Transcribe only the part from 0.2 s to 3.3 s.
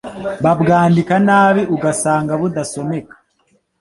babwandika nabi ugasanga budasomeka